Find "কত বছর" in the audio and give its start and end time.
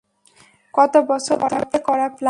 0.73-1.35